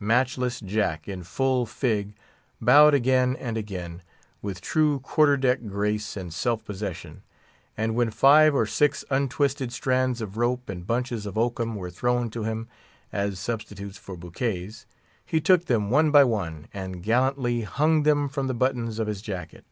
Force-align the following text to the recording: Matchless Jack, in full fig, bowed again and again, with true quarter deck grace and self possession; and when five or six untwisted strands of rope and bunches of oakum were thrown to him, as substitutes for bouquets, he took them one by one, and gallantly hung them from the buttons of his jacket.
Matchless 0.00 0.58
Jack, 0.60 1.06
in 1.06 1.22
full 1.22 1.64
fig, 1.64 2.16
bowed 2.60 2.94
again 2.94 3.36
and 3.36 3.56
again, 3.56 4.02
with 4.42 4.60
true 4.60 4.98
quarter 4.98 5.36
deck 5.36 5.60
grace 5.68 6.16
and 6.16 6.34
self 6.34 6.64
possession; 6.64 7.22
and 7.76 7.94
when 7.94 8.10
five 8.10 8.56
or 8.56 8.66
six 8.66 9.04
untwisted 9.08 9.72
strands 9.72 10.20
of 10.20 10.36
rope 10.36 10.68
and 10.68 10.84
bunches 10.84 11.26
of 11.26 11.38
oakum 11.38 11.76
were 11.76 11.90
thrown 11.90 12.28
to 12.30 12.42
him, 12.42 12.66
as 13.12 13.38
substitutes 13.38 13.96
for 13.98 14.16
bouquets, 14.16 14.84
he 15.24 15.40
took 15.40 15.66
them 15.66 15.90
one 15.90 16.10
by 16.10 16.24
one, 16.24 16.66
and 16.74 17.04
gallantly 17.04 17.60
hung 17.60 18.02
them 18.02 18.28
from 18.28 18.48
the 18.48 18.54
buttons 18.54 18.98
of 18.98 19.06
his 19.06 19.22
jacket. 19.22 19.64